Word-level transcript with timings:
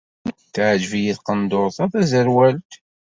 Teɛjeb-iyi 0.53 1.13
tqendurt-a 1.17 1.85
taẓerwalt. 1.91 2.71